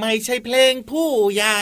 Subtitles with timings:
[0.00, 1.60] ไม่ใช่เพลงผู้ใหญ่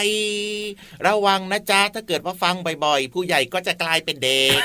[1.06, 2.54] ระวังนะจ๊ะถ้าเกิดว่าฟัง
[2.84, 4.59] บ่อยๆ ผู้ใหญ่ก็จะกลายเป็นเด็ก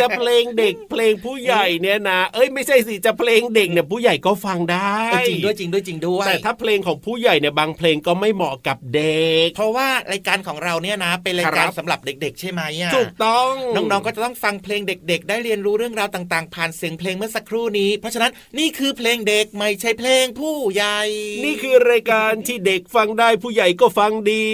[0.00, 4.96] จะเพลงเด็กเพลงผู้ใหญ่เนี่ยนะ เอ้ยไม่ใช่สิจะเพลงเด็กเนี่ยผู้ใหญ่ก็ฟังได้
[5.28, 21.00] จริงด้วยจริงด้วยจริงด้วยแต่ถ้าเพลงของผู้ใหญ่เนี่ยบางเพลงก็ไม่เหมาะกับเด็ก เพราะว่ารายการของเราเนี่ยนะ เป็นรายการสำหรับเด็ก ๆ ใช่ไหมอะถูกต้องน้องๆก็จะต้องฟังเพลงเด็ก ๆ ได้เรียนรู้เรื่องราวต่าง ๆ ผ่านเสียงเพลงเมื่อสักครู่นี้ เพราะฉะนั้นนี่คือเพลงเด็กไม่ใช่เพลงผู้ใหญ่
[21.44, 24.46] นี่คือรายการที่เด็กฟังได้ผู้ใหญ่ก็ฟังดี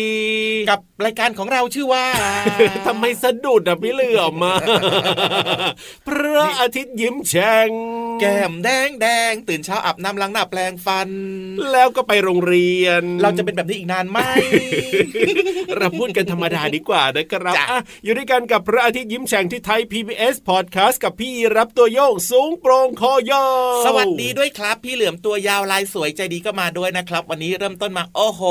[0.70, 2.06] กับรายการของเราชื่อว่า
[2.86, 4.54] ทำไมสะดุดอะพี่เหลือมมา
[6.08, 7.70] พระอาทิตย์ยิ้มแฉ่ง
[8.20, 11.08] แก้มแดงแดงตื่นเช้าอาบน้ำล้างหน้าแปลงฟัน
[11.72, 14.18] แล้วก็ไปโรงเรียน เราจะเป็นแบบนี้อีกนานไหม
[15.76, 17.56] เราพูดกันธรรมดาดีกว่านะครับ
[18.04, 28.42] อยู่ด้วยกันกับพระอาทิตย์ยิ้มแฉ่งที่ไทย PBS Podcast กับพี่รับตัวโยกสูงโปร่งคอยาวสวัสดีด้วยครับ พี่เหลือมตัวยาวลายสวยใจดีก็มาด้วยนะครับ วันนี้เริ่มต้นมาโอ้โห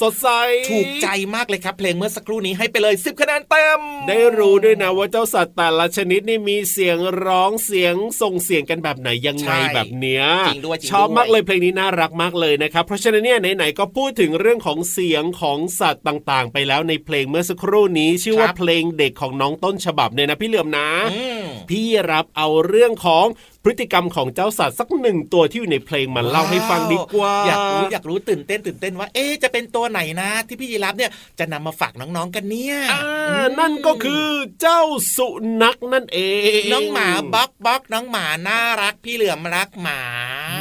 [0.00, 0.28] สดใส
[0.70, 23.26] ถูกใจมากเลยครับ เพลงเมื่อสักครู่นี้ให้ไปเลย 10 คะแนนเต็ม ได้รู้ด้วยนะว่าเจ้าสัตว์แต่ละชนิดนี่มีเสียงร้องเสียงส่งเสียงกันแบบไหนยังไงใช่แบบเนี้ยจริงด้วยจริงชอบด้วยมากเลยเพลงนี้น่ารักมากเลยนะครับ เพราะฉะนั้นเนี่ยไหนๆก็พูดถึงเรื่องของเสียงของสัตว์ต่างๆ ไปแล้วในเพลงเมื่อสักครู่นี้ชื่อว่าครับเพลงเด็กของน้องต้นฉบับเนี่ยนะพี่เหลือมนะอืมพี่รับเอาเรื่องของ
[23.64, 34.26] พฤติกรรมของเจ้าสัตว์สักหนึ่งตัวที่อยู่ในเพลงมาเล่าให้ฟังดีกว่า อยากรู้อยากรู้ตื่นเต้นตื่นเต้นว่า เอ๊ะจะเป็นตัวไหนนะ ที่พี่ยีรับเนี่ยจะนำมาฝากน้องๆกันเนี่ยอ่านั่นก็คือ
[34.60, 34.80] เจ้า
[35.16, 35.28] สุ
[35.62, 36.18] นัขนั่นเอ
[36.60, 40.00] ง น้องหมาบ๊อกบ๊อกน้องหมาน่ารัก พี่เหลือมรักหมา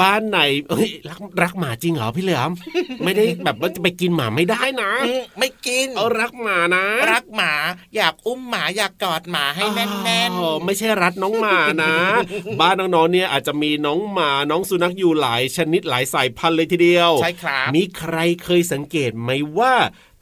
[0.02, 0.40] บ้านไหน
[0.70, 2.50] เอ้ยรักรักหมาจริงเหรอพี่เหลือม
[3.04, 7.54] ไม่ได้แบบว่าจะไปกินหมาไม่ได้นะอืมไม่กิน เอารักหมานะ รักหมา
[7.96, 11.94] อยากอุ้มหมาอยากกอดหมาให้แน่นอ๋อไม่ใช่รัดน้องหมานะ
[12.60, 19.74] บ้านน้องๆเนี่ยอาจจะมีน้องหมาน้องสุนัขอยู่หลายชนิดหลายสายพันธุ์เลยทีเดียวๆใช่ครับมีใครเคยสังเกตไหมว่า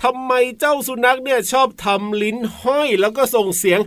[0.04, 3.80] ทำไมเจ้าสุนัขเนี่ยชอบทำลิ้นห้อยแล้วก็ส่งเสียง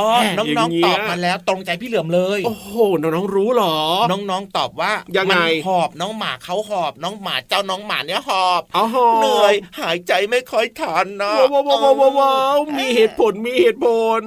[0.00, 3.76] อ๋อน้ย่องเยๆตอบมาแล้วตรงใจพี่เหลือมเลย โอ้โหน้องๆรู้เหรอ
[4.10, 8.84] น้องๆตอบว่ายังไงมัหอบน้องหมาเขาหอบน้องหมาเจ้าน้องหมาเนี่ยหอบอ๋อ
[9.18, 13.88] เหนื่อยหายใจไม่ค่อยทันนะว้าวว้าวว้าวว้าวว้าวมีเหตุผลมีเหตุผ
[14.20, 14.22] ล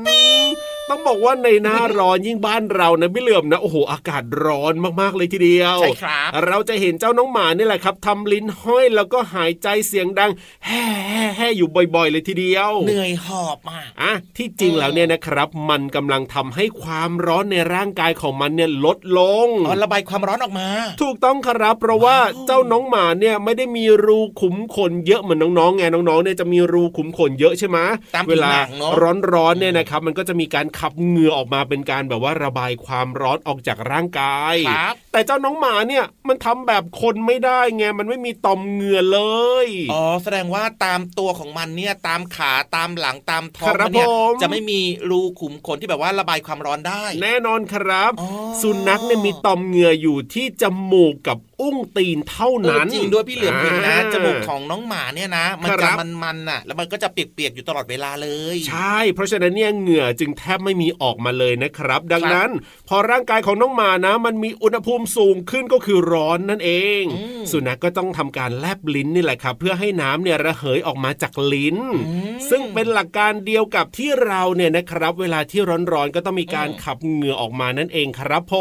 [0.90, 10.32] ต้องบอกว่าในหน้าร้อนยิ่งบ้านเรานะพี่เหลื่อมนะโอ้โหอากาศร้อนมากๆเลยทีเดียวใช่ครับเราจะเห็นเจ้าน้องหมานี่แหละครับทำลิ้นห้อยแล้วก็หายใจเสียงดัง
[10.66, 20.68] แฮ่แฮ่แฮ่อยู่บ่อย ๆ เลยทีเดียว เหนื่อยหอบมากอะที่จริงแล้วเนี่ยนะครับ มันกำลังทำให้ความร้อนในร่างกายของมันเนี่ยลดลงอ๋อระบายความร้อนออกมา
[21.02, 27.78] ถูกต้องครับ เพราะว่าเจ้าน้องหมาเนี่ยไม่ได้มีรูขุมขนเยอะเหมือนน้องๆไงน้องๆเนี่ยจะมีรูขุมขนเยอะใช่ไหม
[28.16, 28.92] ตามผิวเวลาหนังเนอะ
[29.34, 39.22] ร้อนๆเนี่ยนะครับ มันก็จะมีการขับเหงื่อออกมาเป็นการแบบว่าระบายความร้อนออกจากร่างกายครับแต่เจ้าน้องหมาเนี่ยมันทำแบบคนไม่ได้ไงมันไม่มีต่อมเหงื่อเล
[39.66, 48.30] ยอ๋อแสดงว่าตามตัวของมันเนี่ยตามขาตามหลังตามท้องครับมันเนี่ยผมจะไม่มีรูขุมขนที่แบบว่าระบายความร้อนได้ แน่นอนครับอ๋อ
[48.62, 62.50] สุนัขเนี่ยมีต่อมเหงื่ออยู่ที่จมูกกับ อุ้งตีนเท่าเออนั้นจริงด้วยพี่เหลือมเห็นนะอ่าจมูกของน้องหมาเนี่ยนะ มันคจะรับมันๆน่ะ แล้วมันก็จะเปียกๆอยู่ตลอดเวลาเลย ใช่ เพราะฉะนั้นเนี่ยเหงื่อจึงแทบไม่มีออกมาเลยนะครับ ดังนั้น
[62.88, 66.72] พอร่างกายของน้องหมานะ มันมีอุณหภูมิสูงขึ้นก็คือร้อนนั่นเอ
[67.02, 71.78] งอืมสุนัขก็ต้องทำการแลบลิ้นนี่แหละครับ เพื่อให้น้ำเนี่ยระเหยออกมาจากลิ้น
[72.08, 75.62] อืมซึ่งเป็นหลักการเดียวกับที่เราเนี่ยนะครับ เวลาที่
[75.94, 78.54] ร้อนๆก็ต้องมีการอืมขับเหงื่อออกมานั่นเองครับผ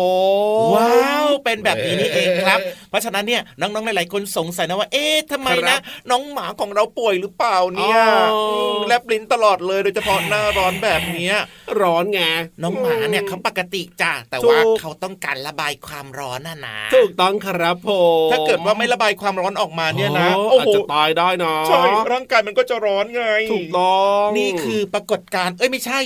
[0.69, 2.59] มว้าวเป็นแบบนี้นี่เองครับ
[2.91, 5.81] เพราะฉะนั้นเนี่ยน้องๆหลายๆคนสงสัยนะว่า เอ๊ะทำไมครันะบ
[6.11, 11.35] น้องหมาของเราป่วยหรือเปล่าเนี่ยอ๋ออืมแลบลิ้นตลอดเลยโดยเฉพาะหน้าร้อนแบบเนี้ย
[11.81, 12.21] ร้อนไง
[12.63, 17.91] น้องหมาเนี่ยเขาปกติจ้ะแต่ถูกว่าเขาต้องการระบายความร้อนน่ะนะถูกต้องครับผ
[18.27, 21.83] มถ้าเกิดว่าไม่ระบายความร้อนออกมาเนี่ยนะโอ้โอ้อาจโหจะตายได้นะใช่
[22.13, 25.99] ร่างกายมันก็จะร้อนไง ถูกต้องนี่คือปรากฏการณ์เอ้ยไม่ใช่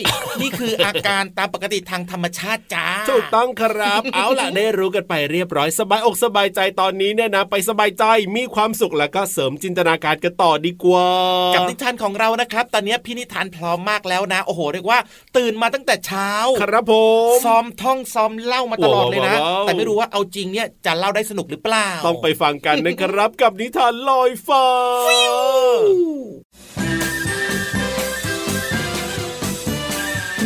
[0.42, 8.04] นี่คืออาการตามปกติทางธรรมชาติจ้าถูกต้องครับ เอาล่ะได้รู้กันไปเรียบร้อยสบายอกสบายใจตอนนี้เนี่ยนะ ไปสบายใจ
[8.36, 11.08] มีความสุขแล้วก็เสริมจินตนาการกันต่อดีกว่า
[11.54, 14.98] กับนิทานของเรานะครับ ตอนนี้พี่นิทานพร้อมมากแล้วนะ โอ้โหเรียกว่า
[15.36, 16.30] ตื่นมาตั้งแต่เช้า
[16.62, 16.94] ครับผ
[17.34, 24.66] มซ้อมท่องซ้อมเล่ามาตลอดเลยนะว้าวแต่ไม่รู้ว่าเอาจริงเนี่ยจะเล่าได้สนุกหรือเปล่า ต้องไปฟังกันนะครับกับนิทานลอยฟ้า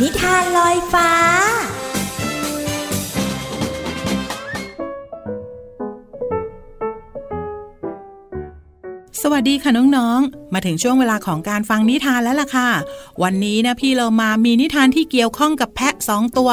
[0.01, 1.09] นิทานลอยฟ้า
[9.21, 12.69] สวัสดีค่ะน้องๆ มาถึงช่วงเวลาของการฟังนิทานแล้วล่ะค่ะ
[13.23, 16.49] วันนี้นะพี่เรามามีนิทานที่เกี่ยวข้องกับแพะสองตัว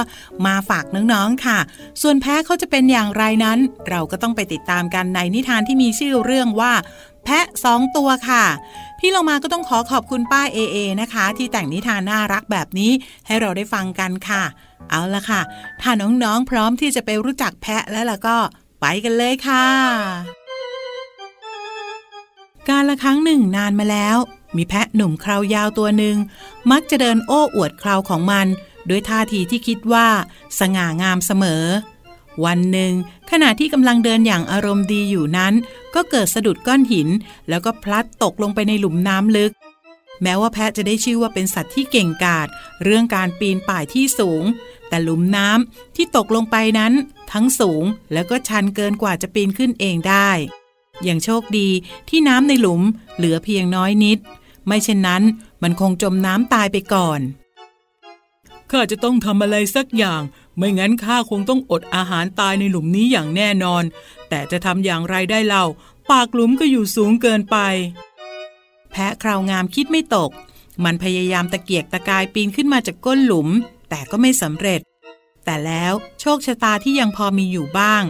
[0.47, 1.59] มาฝากน้องๆค่ะ
[2.03, 6.73] ส่วนแพะเขาจะเป็นอย่างไรนั้น เราก็ต้องไปติดตามกันในนิทานที่มีชื่อเรื่องว่า
[7.25, 8.45] แพะสองตัวค่ะ
[8.99, 12.93] พี่เรามาก็ต้องขอขอบคุณป้าเอเอนะคะ ที่แต่งนิทานน่ารักแบบนี้
[13.27, 14.43] ให้เราได้ฟังกันค่ะ
[14.91, 15.41] เอาละค่ะ
[15.81, 18.37] ถ้าน้องๆพร้อมที่จะไปรู้จักแพะแล้วล่ะก็
[18.81, 20.44] ไปกันเลยค่ะ
[22.69, 24.17] การละครั้งหนึ่งนานมาแล้ว
[24.57, 26.17] มีแพะหนุ่มคราวยาวตัวหนึ่ง
[26.71, 28.47] มักจะเดินโอ้อวดคราวของมัน
[28.89, 30.09] ด้วยท่าทีที่คิดว่า
[30.59, 31.65] สง่างามเสมอ
[32.45, 32.93] วันหนึ่ง
[33.31, 35.55] ขณะที่กำลังเดินอย่างอารมณ์ดีอยู่นั้น
[35.95, 37.09] ก็เกิดสะดุดก้อนหิน
[37.49, 39.53] แล้วก็พลัดตกลงไปในหลุมน้ำลึก
[40.23, 42.49] แม้ว่าแพะจะได้ชื่อว่าเป็นสัตว์ที่เก่งกาจ
[42.83, 44.45] เรื่องการปีนป่ายที่สูง
[44.89, 46.93] แต่หลุมน้ำที่ตกลงไปนั้น
[47.33, 50.31] ทั้งสูงแล้วก็ชันเกินกว่าจะปีนขึ้นเองได้
[51.03, 51.69] อย่างโชคดี
[52.09, 52.83] ที่น้ำในหลุม
[53.17, 54.19] เหลือเพียงน้อยนิด
[54.67, 55.23] ไม่เช่นนั้น
[55.63, 57.21] มันคงจมน้ำตายไปก่อน
[58.71, 60.23] ข้าจะต้องทำอะไรสักอย่าง
[60.57, 63.83] ไม่งั้นข้าคงต้องอดอาหารตายในหลุมนี้อย่างแน่นอน
[64.29, 65.65] แต่จะทำอย่างไรได้เล่า
[66.11, 67.57] ปากหลุมก็อยู่สูงเกินไป
[68.91, 70.31] แพะคราวงามคิดไม่ตก
[70.85, 73.49] มันพยายามตะเกียกตะกายปีนขึ้นมาจากก้นหลุม
[73.89, 74.81] แต่ก็ไม่สำเร็จ
[75.45, 78.03] แต่แล้วโชคชะตาที่ยังพอมีอยู่บ้าง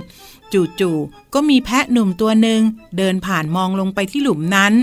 [0.53, 2.61] จู่ๆก็มีแพะหนุ่มตัวหนึ่ง
[2.97, 4.75] เดินผ่านมองลงไปที่หลุมนั้น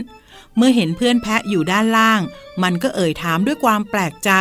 [0.55, 2.21] เมื่อเห็นเพื่อนแพะอยู่ด้านล่าง
[2.63, 4.31] มันก็เอ่ยถามด้วยความแปลกใจ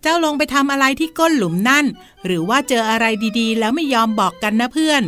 [0.00, 1.86] เจ้าลงไปทำอะไรที่ก้นหลุมนั่น
[2.24, 3.04] หรือว่าเจออะไร
[3.38, 5.02] ดีๆ แล้วไม่ยอมบอกกันนะเพื่อน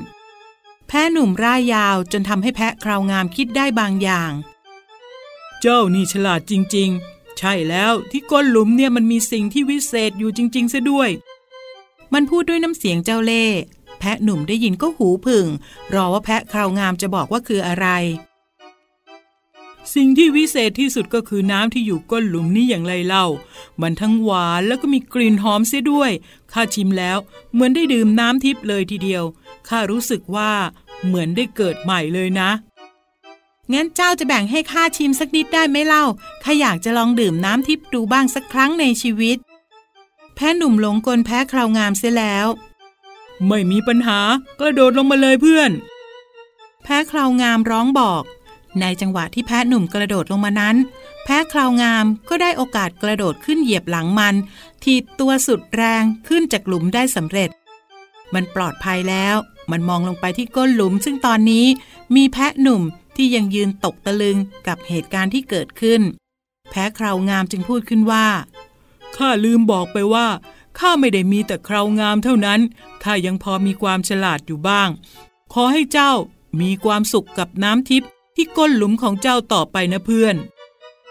[0.88, 4.32] แพะหนุ่มร่ายยาวจนทำให้แพะคราวงามคิดได้บางอย่าง
[5.60, 11.10] เจ้านี่ฉลาดจริง ๆ ใช่แล้วที่ก้นหลุมเนี่ยมันมีสิ่งที่วิเศษอยู่จริงๆซะด้วย
[12.12, 15.46] มันพูดด้วยน้ำเสียงเจ้าเล่ห์แพะหนุ่มได้ยินก็หูผึ่ง
[15.94, 17.87] รอว่าแพะคราวงามจะบอกว่าคืออะไร
[19.94, 23.26] สิ่งที่วิเศษที่สุดก็คือน้ำที่อยู่ก้นหลุมนี้อย่างไรเล่า
[23.80, 26.11] มันทั้งหวานแล้วก็มีกลิ่นหอมเสียด้วย
[26.52, 27.18] ข้าชิมแล้ว
[27.52, 29.25] เหมือนได้ดื่มน้ำทิพย์เลยทีเดียว
[29.68, 30.52] ข้ารู้สึกว่า
[31.06, 32.50] เหมือนได้เกิดใหม่เลยนะ
[33.73, 36.04] งั้นเจ้าจะแบ่งให้ข้าชิมสักนิดได้ไหมเล่า
[36.44, 39.37] ข้าอยากจะลองดื่มน้ำทิพย์ดูบ้างสักครั้งในชีวิต
[40.34, 42.46] แพ้หนุ่มหลงกลแพ้คราวงามเสียแล้ว
[43.48, 44.20] ไม่มีปัญหา
[44.60, 45.70] กระโดดลงมาเลยเพื่อน
[46.82, 48.22] แพ้คราวงามร้องบอก
[48.80, 50.76] ในจังหวะที่แพ้หนุ่มกระโดดลงมานั้น
[51.24, 54.34] แพ้คราวงามก็ได้โอกาสกระโดดขึ้นเหยียบหลังมัน
[54.84, 57.50] ถีบตัวสุดแรงขึ้นจากหลุมได้สำเร็จ
[58.34, 59.36] มันปลอดภัยแล้ว
[59.70, 61.66] มันมองลงไปที่ก้นหลุม ซึ่งตอนนี้
[62.16, 62.82] มีแพะหนุ่ม
[63.16, 64.36] ที่ยังยืนตกตะลึง
[64.66, 66.00] กับเหตุการณ์ที่เกิดขึ้น
[66.70, 68.26] แพ้คราวงามจึงพูดขึ้นว่า
[69.16, 70.26] ข้าลืมบอกไปว่า
[70.78, 72.61] ข้าไม่ได้มีแต่คราวงามเท่านั้น
[73.02, 74.88] ข้ายังพอมีความฉลาดอยู่บ้าง
[75.52, 76.12] ขอให้เจ้า
[76.61, 80.37] มีความสุขกับน้ำทิพย์ที่ก้นหลุมของเจ้าต่อไปนะเพื่อน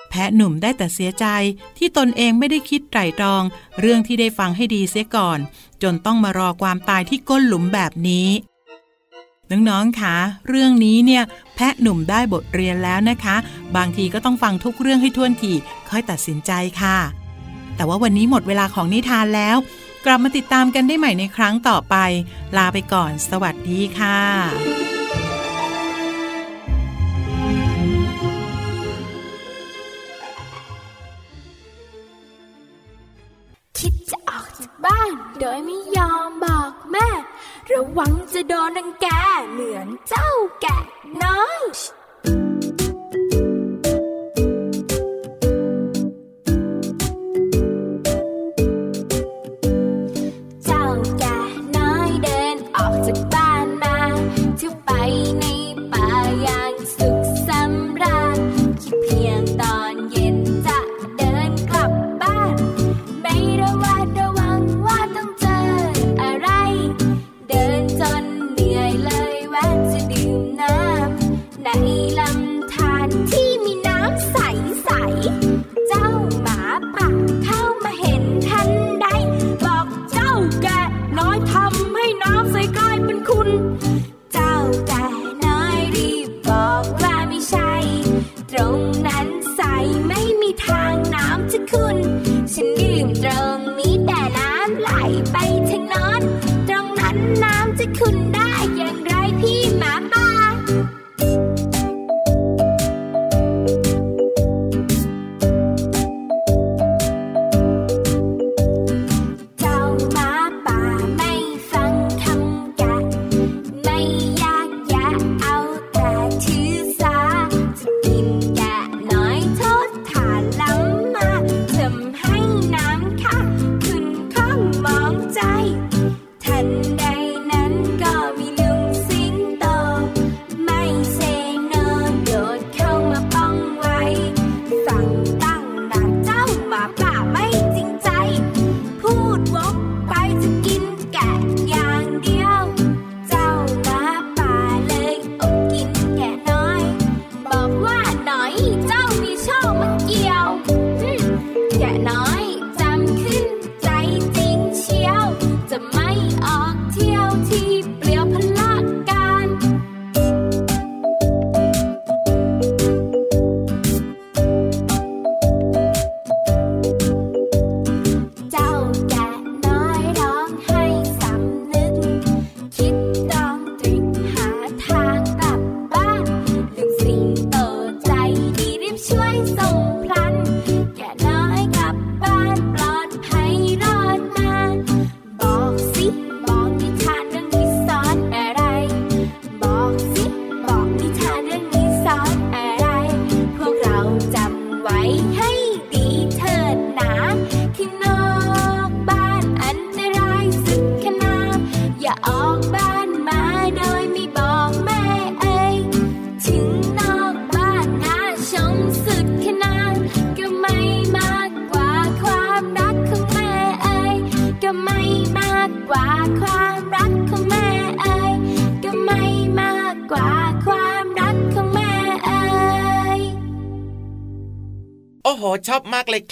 [0.10, 1.25] แพะหนุ่มได้แต่เสียใจ
[1.77, 3.43] ที่ตนเองไม่ได้คิดไตร่ตรอง
[3.79, 5.39] เรื่องที่ได้ฟังให้ดีเสียก่อน
[5.84, 8.29] จนต้องมารอความตายที่ก้นหลุมแบบนี้
[9.51, 10.15] น้องๆคะ
[10.48, 11.24] เรื่องนี้เนี่ย
[11.55, 13.36] แพะหนุ่มได้บทเรียนแล้วนะคะ
[13.75, 15.53] บางทีก็ต้องฟังทุกเรื่องให้ท่วนที
[15.89, 16.51] ค่อยตัดสินใจ
[16.82, 17.22] ค่ะ
[17.75, 19.57] แต่ว่าวันนี้หมดเวลาของนิทานแล้ว
[20.05, 21.95] กลับมาติดตามกันได้ใหม่ในครั้งต่อไป
[22.57, 24.19] ลาไปก่อน สวัสดีค่ะ
[33.77, 37.09] คิดจะออกจากบ้านโดยไม่ยอมบอกแม่
[37.71, 39.07] ระวังจะโดนรังแก
[39.51, 40.29] เหมือนเจ้า
[40.61, 40.79] แกะ
[41.23, 41.61] น้อย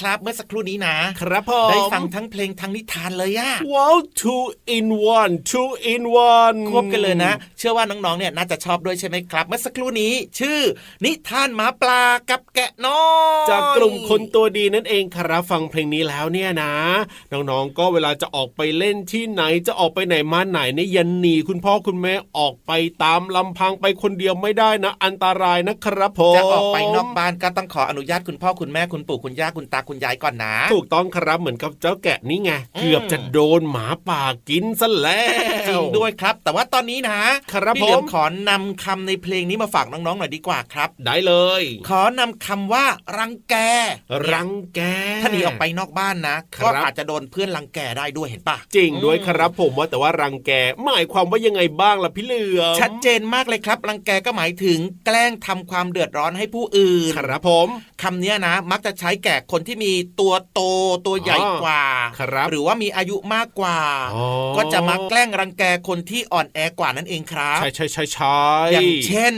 [0.02, 4.44] ครับ เมื่อสักครู่นี้นะ ครับผมได้ฟังทั้งเพลงทั้งนิทานเลยอะว้าว two
[4.76, 10.60] in one two in one ควบกันเลยนะ เชื่อว่าน้องๆเนี่ยน่าจะชอบด้วยใช่ไหมครับ เมื่อสักครู่นี้ชื่อ
[11.06, 13.04] นิทานหมาปลากับแกะน้อ
[13.46, 16.74] ยจากกลุ่มคนตัวดีนั่นเองครับฟังเพลงนี้แล้วเนี่ยนะ
[17.32, 22.72] น้องๆก็เวลาจะออกไปเล่นที่ไหนจะออกไปไหนมาไหนเนี่ยอยันหนีคุณพ่อคุณแม่ออกไป
[23.04, 37.20] ตามลำพังไปคนเดียวไม่ได้นะ อันตรายนะครับผมจะออกไปนอกบ้านก็ต้องขออนุญาตคุณพ่อคุณแม่คุณปู่คุณย่าคุณตาคุณยายก่อนนะ ถูกต้องครับเหมือนกับเจ้าแกะนี่ไงเกือบจะโดนหมาป่ากินซะแล้วจริงด้วยครับ แต่ว่าตอนนี้นะ
[37.54, 42.86] ครับพี่เหลือมผมขอนำคำในเพลงนี้มาฝากน้องๆหน่อยดีกว่าครับ ได้เลย ขอนำคำว่า
[43.18, 43.56] รังแก
[44.32, 44.80] รังแก
[45.24, 50.52] ถ้าหนีออกไปนอกบ้านนะครับก็อาจจะโดนเพื่อนรังแกได้ด้วยเห็นปะจริงด้วยครับผมว่าแต่ว่ารังแก
[50.86, 57.68] หมายความว่ายังไงบ้างล่ะพี่เหลือมชัดเจนมากเลยครับ รังแกก็หมายถึงแกล้งทำความเดือดร้อนให้ผู้อื่นครับผม
[58.04, 60.62] คำเนี้ยนะ มักจะใช้แก่คนที่มีตัวโต
[61.06, 61.84] ตัวใหญ่กว่า
[62.20, 63.80] ครับหรือว่ามีอายุมากกว่า
[64.16, 68.42] อ๋อก็จะมาแกล้งรังแกคนที่อ่อนแอกว่านั่นเองครับใช่ใช่ใช่ใช่
[68.74, 69.34] อย่างเช่น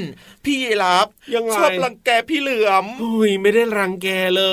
[0.45, 4.07] พี่ยีรับยังไงชอบรังแกพี่เหลือมอุ้ยไม่ได้รังแก
[4.37, 4.43] เล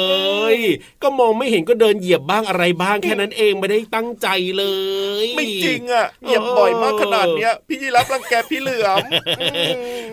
[0.55, 0.57] ย
[1.03, 4.29] ก็มองไม่เห็นก็เดินเหยียบบ้างอะไรบ้างแค่นั้นเองไม่ได้ตั้งใจ
[4.59, 4.65] เล
[5.25, 9.05] ย ไม่จริงอะเหยียบบ่อยมากขนาดเนี้ยพี่ยีรับรังแกพี่เหลือม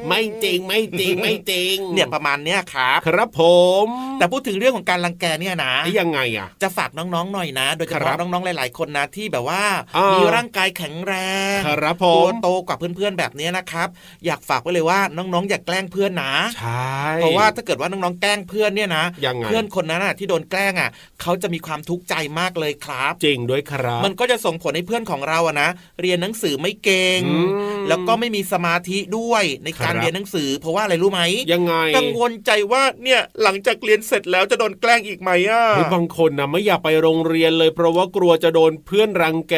[0.08, 3.42] ไม่จริงไม่จริงไม่จริงเนี่ยประมาณเนี้ยครับครับผ
[3.86, 3.88] ม
[4.20, 9.64] แต่พูดถึงเรื่องของการรังแกเนี่ยนะ ยังไงอะ จะฝากน้องๆหน่อยนะ โดยเฉครัพาะบน้องๆหลาย ๆ คนนะที่แบบว่า
[9.98, 11.14] อ่ามีมีร่างกายแข็งแร
[11.58, 13.88] งครับผตัวมโตกว่าเพื่อนๆแบบนี้นะครับ
[14.26, 20.90] อยากฝากไว้เลยว่าน้องๆ อย่าแกล้งเพื่อนนะใช่เพราะว่าถ้าเกิดว่าน้องๆแกล้งเพื่อนเนี่ยนะยังไงเพื่อนคนนั้นน่ะที่โดนแกล้งอะ
[21.22, 25.70] เขาจะมีความทุกข์ใจมากเลยครับ จริงด้วยครับ มันก็จะส่งผลให้เพื่อนของเราอะนะ
[26.02, 27.40] เรียนหนังสือไม่เก่งอื
[27.78, 31.22] มแล้วก็ไม่มีสมาธิด้วยในการครับเรียนหนังสือ เพราะว่าอะไรรู้ไหม
[31.54, 39.56] ยังไงกังวลใจว่าเนี่ยหลังจากเรียนเสร็จแล้วจะโดนแกล้งอีกไหมอะเฮ้ยบางคนนะไม่อยากไปโรงเรียนเลย เพราะว่ากลัวจะโดนเพื่อนรังแก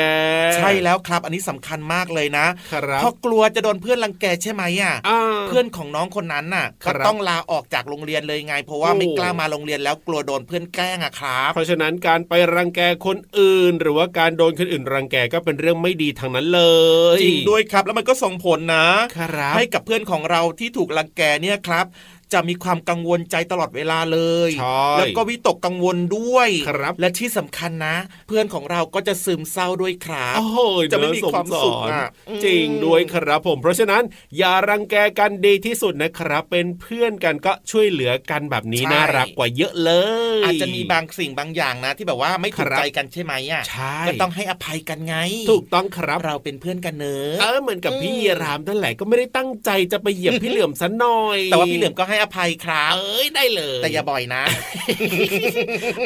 [0.57, 16.63] ใช่แล้วครับ อันนี้สำคัญมากเลยนะครับเพราะกลัวจะโดนเพื่อนรังแกใช่ไหมอะอ่าเพื่อนของน้องคนนั้นน่ะครัก็บต้องลาออกจากโรงเรียนเลยไง เพราะว่าโอ้ไม่กล้ามาโรงเรียนแล้วกลัวโดนเพื่อนแกล้งอะครับ เพราะฉะนั้นการไปรังแกคนอื่น หรือว่าการโดนคนอื่นรังแกก็เป็นเรื่องไม่ดีทางนั้นเล
[17.15, 21.85] ยจริงด้วยครับแล้วมันก็ส่งผลนะครับให้กับเพื่อนของเราที่ถูกรังแกเนี่ยครับ
[22.33, 27.95] จะมีความกังวลใจตลอดเวลาเลยใช่แล้วก็วิตกกังวลด้วยครับ และที่สำคัญนะ
[28.27, 30.59] เพื่อนของเราก็จะซึมเศร้าด้วยครับโอ้โห
[30.91, 34.03] จะไม่มีน่ความสุขงสรอะอืมจริงด้วยครับผม เพราะฉะนั้น
[34.37, 39.91] อย่ารังแกกันดีที่สุดนะครับ เป็นเพื่อนกันก็ช่วยเหลือกันแบบนี้ใช่น่ารักกว่าเยอะเล
[40.39, 45.15] ย อาจจะมีบางสิ่งบางอย่างนะ ที่แบบว่าไม่ถูกครับใจกันใช่ไหมอะใช่ก็ต้องให้อภัยกันไง
[45.51, 54.43] ถูกต้องครับเราเป็นเพื่อนกันเนอะเออเหมือนกับอืมพี่ยีรามนั่นแหละก็ไม่ได้ตั้งใจจะไปเหยียบพี่เหลื่อมซะหน่อย แต่ว่าพี่เหลือมก็ให้อภัยครับ เอ้ยได้เลย แต่อย่าบ่อยนะ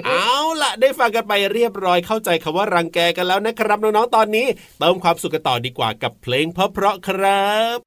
[0.05, 4.47] เอาล่ะ ได้ฟังกันไปเรียบร้อยเข้าใจคำว่ารังแกกันแล้วนะครับน้องๆตอนนี้
[4.79, 7.79] เติมความสุขกันต่อดีกว่ากับเพลงเพราะๆครับ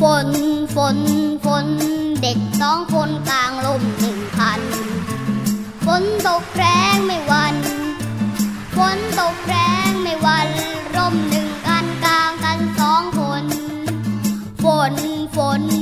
[0.00, 0.28] ฝน
[0.76, 0.98] ฝน
[1.44, 1.66] ฝน
[2.22, 3.91] เด็กสองคนกลางลมหนึ่งคันฝ
[6.00, 7.56] นตกแรงไม่วัน
[8.76, 9.54] ฝนตกแร
[9.88, 10.48] งไม่วัน
[10.94, 13.44] ร่มหนึ่งกันกลางกันสองคน
[14.62, 14.94] ฝน
[15.36, 15.81] ฝน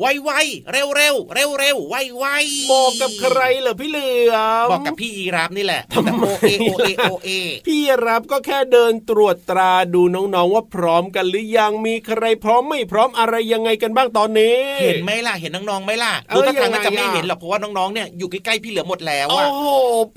[0.00, 0.30] ไวไว
[0.72, 2.24] เร็วเร็วเร็วเร็วไวไว
[2.72, 4.34] บอกกับใครเหรอพี่เหลือ
[4.66, 7.30] มบอกกับพี่ยีราฟนี่แหละแต่โอเอโอเอโอเอ
[7.66, 19.68] พี่รับก็แค่เดินตรวจตราดูน้องๆว่าพร้อมกันหรือยังมีใครพร้อมไม่พร้อมอะไรยังไงกันบ้างตอนนี้ เห็นไหมล่ะเห็นน้องๆไหมล่ะเอดูอท่าทางน่าจะยังไงไม่อะเห็นหรอกเพราะว่าน้องๆเนี่ยอยู่ใกล้ๆพี่เหลือหมดแล้วโอ้อะโห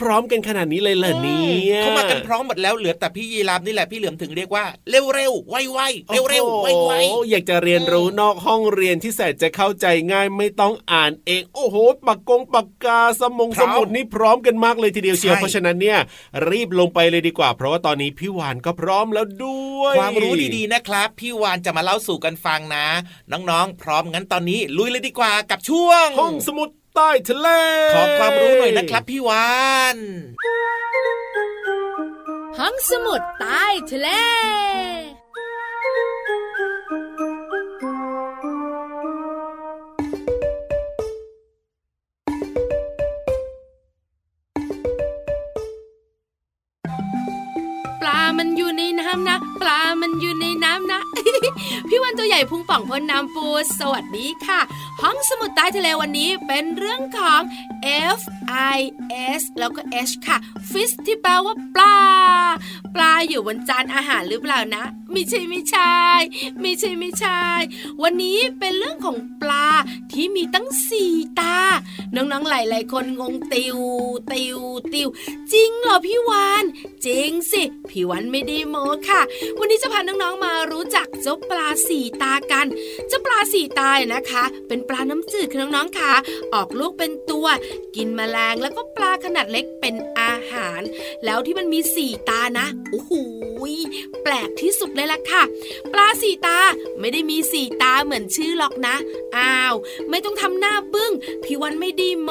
[0.01, 5.79] พร้อมกันขนาดนี้เลยเหรอเนี่ยเขามากันพร้อมหมดแล้วเหลือแต่พี่ยีราฟนี่แหละพี่เหลือมถึงเรียกว่าเร็วเร็วไวไว
[6.11, 15.99] เร็วเร็วไวไวโอ้โหอยากจะเรียนรู้นอกห้องเรียนที่แสนจะเข้าใจง่ายไม่ต้องอ่านเอง โอ้โหปากกงปากกาสมงพร้สอมมุดนี่พร้อมกันมากเลยทีเดียวเชียวใช่เพราะฉะนั้นเนี่ย
[16.49, 22.87] รีบลงไปเลยดีกว่า เพราะว่าตอนนี้พี่วานก็พร้อมแล้วด้วย ความรู้ดีๆนะครับ พี่วานจะมาเล่าสู่กันฟังนะ
[23.31, 27.47] น้องๆ พร้อมงั้นตอนนี้ลุยเลยดีกว่ากับช่วงห้องสมุดใต้ทะเล
[27.93, 29.49] ขอความรู้หน่อยนะครับพี่วา
[29.95, 29.97] น
[32.59, 35.10] ห้องสมุดใต้ทะเลปล
[48.71, 51.01] อยู่ในน้ำนะ ปลามันอยู่ในน้ำนะ
[51.89, 53.45] พี่วันตัวใหญ่พุงป่องพ้นน้ำปู
[53.79, 54.59] สวัสดีค่ะ
[55.01, 57.41] ห้องสมุดใต้ทะเลวันนี้เป็นเรื่องของ
[58.17, 58.19] F
[58.75, 58.79] I
[59.39, 60.37] S แล้วก็ H ค่ะ
[60.71, 61.97] fish ที่แปลว่าปลา
[62.95, 65.95] ปลาอยู่บนจานอาหารหรือเปล่านะไม่ใช่ไม่ใช่
[66.61, 67.41] ไม่ใช่ไม่ใช่
[68.03, 69.67] วันนี้เป็นเรื่องของปลา
[70.11, 71.57] ที่มีตั้งสี่ตา
[72.15, 73.77] น้องๆหลายๆคนงงติว
[74.31, 74.59] ติว
[74.93, 75.07] ติว
[75.53, 76.63] จริงเหรอพี่วาน
[77.05, 78.75] จริงสิพี่วันไม่ได้โม
[79.09, 79.21] ค่ะ
[79.59, 82.67] วันนี้จะพาน้องๆมารู้จักเจ้าปลาสี่ตากัน
[83.07, 86.13] เจ้าปลาสี่ตานะคะ เป็นปลาน้ำจืดค่ะน้องๆค่ะ
[86.53, 87.47] ออกลูกเป็นตัว
[87.95, 90.81] กินแมลงแล้วก็ปลาขนาดเล็กเป็นอาหาร
[91.25, 93.11] แล้วที่มันมีสี่ตานะโอ้โห
[93.69, 93.73] ย
[94.23, 95.43] แปลกที่สุดเลยล่ะค่ะ
[95.93, 96.59] ปลาสี่ตา
[96.99, 98.95] ไม่ได้มีสี่ตาเหมือนชื่อหรอกนะ
[99.37, 99.75] อ้าว
[100.09, 101.11] ไม่ต้องทำหน้าบึ้ง
[101.43, 102.29] พี่วันไม่ดีโม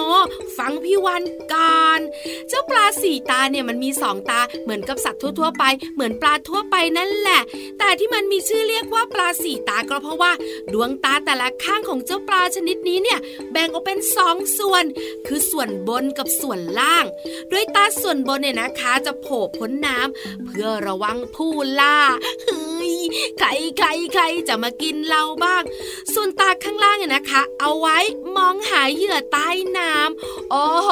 [0.58, 2.00] ฟังพี่วันก่อน
[2.48, 5.64] เจ้าปลาสี่ตาเนี่ยมันมีสองตาเหมือนกับสัตว์ทั่ว ๆ ไป
[5.94, 7.40] เหมือนปลาทั่วไปนั่นแหละ
[7.78, 10.32] แต่ที่มันมีชื่อเรียกว่าปลาสี่ตาก็เพราะว่า
[10.72, 13.18] ดวงตาแต่ละข้างของเจ้าปลาชนิดนี้เนี่ย
[13.52, 14.84] แบ่งออกเป็นสองส่วน
[15.26, 17.04] คือส่วนบนกับส่วนล่าง
[17.50, 21.98] โดยตาส่วนบนเนี่ยนะคะ จะโผล่พ้นน้ำเพื่อระวังผู้ล่า
[22.44, 22.79] เฮ้
[23.38, 25.62] ใครใครใครจะมากินเราบ้าง
[26.14, 27.98] ส่วนตาข้างล่างเนี่ยนะคะ เอาไว้
[28.36, 30.90] มองหาเหยื่อใต้น้ำโอ้โห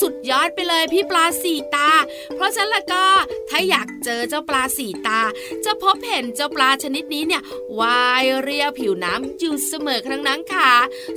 [0.00, 1.90] สุดยอดไปเลยพี่ปลาสี่ตา
[2.34, 3.06] เพราะฉะนั้นละก็
[3.48, 5.20] ถ้าอยากเจอเจ้าปลาสี่ตา
[5.64, 7.42] จะพบเห็นเจ้าปลาชนิดนี้เนี่ย
[7.80, 10.72] ว่ายเรี่ยผิวน้ำอยู่เสมอครั้งนั้นค่ะ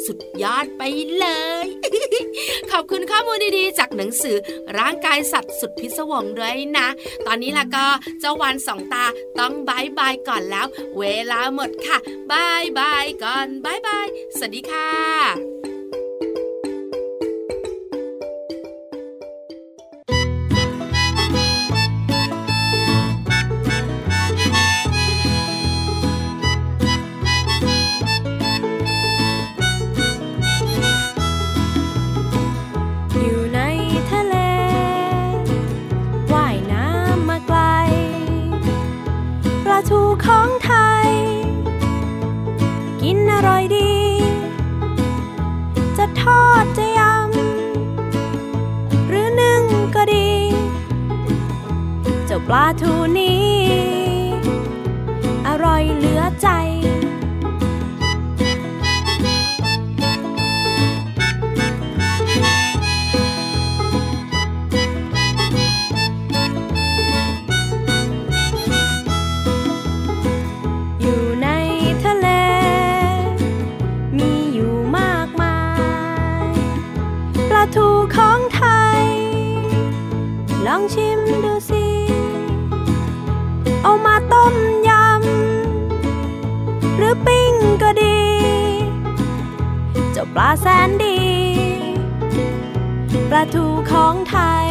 [0.06, 0.82] สุดยอดไป
[1.20, 1.28] เล
[1.64, 1.68] ย
[2.72, 4.38] ขอบคุณข้อมูลดีๆ จากหนังสือ
[4.78, 6.88] ร่างกายสัตว์สุดพิศวงด้วยนะ
[7.26, 7.86] ตอนนี้ละก็
[8.20, 9.06] เจ้าวันสองตา
[9.40, 10.68] ต้อง bye bye ก่อนแล้ว
[11.00, 11.98] เวลาหมดค่ะ
[12.32, 15.69] bye bye ก่อน bye bye สวัสดีค่ะ
[87.26, 88.20] ปิ้งก็ดี
[90.12, 91.20] เจ้าปลาแสนดี
[93.30, 94.70] ปลาทูของไทย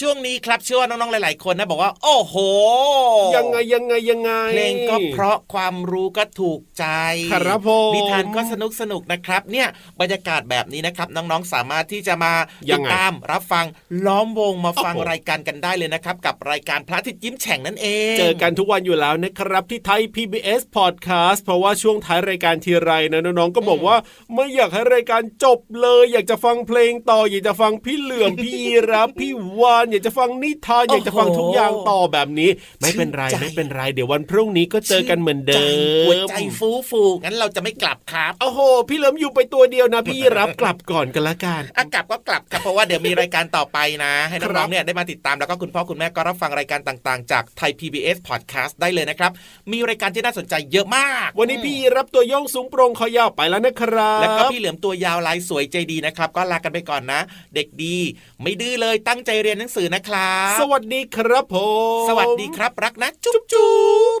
[0.00, 2.34] ช่วงนี้ครับเชื่อว่าน้องๆหลาย ๆ คนนะบอกว่า โอ้โห
[3.36, 6.84] ยังไงยังไงยังไงเพลงก็เพราะความรู้ก็ถูกใจ
[7.32, 9.68] ครับผมนิทานก็สนุกสนุกนะครับ เนี่ย
[10.00, 12.32] บรรยากาศแบบนี้นะครับน้องๆสามารถที่จะมา
[12.70, 13.66] ยัติงดไงตามรับฟัง
[14.06, 23.96] ล้อมวงมาฟังโอ้โหรายการกันได้เลยนะครับ กับรายการพระอาทิตย์ยิ้มแฉ่งนั่นเอง เจอกันทุกวันอยู่แล้วนะครับที่ไทย PBS Podcast เพราะว่าช่วงท้ายรายการทีไรนะน้องๆก็บอกว่า
[24.34, 35.62] ไม่อยากให้รายการจบเลย อยากจะฟังเพลงต่ออยากจะฟังพี่เหลื่อมพี่ยีรับพี่วานอยากจะฟังนิทานอยากจะฟังทุกอย่างต่อแบบนี้ ไม่เป็นไรไม่เป็นไร เดี๋ยววันพรุ่งนี้ก็เจอกันเหมือนเดิ
[36.06, 49.30] หัวมใจฟูฟูงั้นเราจะไม่กลับครับโอ้โห พี่เหลิมอยู่ไปตัวเดียวนะ พี่ยีรับกลับก่อนกันละกันอะกลับก็กลับครับเพราะว่าเดี๋ยวมีรายการต่อไปนะ ให้ครัน้อบงๆเนี่ยได้มาติดตามแล้วก็คุณพ่อคุณแม่ก็รับฟังรายการต่างๆ จากไทย PBS Podcast ได้เลยนะครับ
[49.72, 57.20] มีรายการที่น่าสนใจเยอะมาก วันนี้พี่ยีรับตัวโยงสูงโปรงคอยาวไปแล้วนะครับแล้วก็พี่เหลือมตัวยาวลายสวยใจดีนะครับ ก็ลากันไปก่อนนะ
[57.54, 57.96] เด็กดี
[58.42, 61.56] ไม่ดื้อเลยตั้งใจเรียนหนังสือนะครับ สวัสดีครับผ
[62.02, 63.72] ม สวัสดีครับรักนะ จุ๊บจุ๊
[64.18, 64.20] บ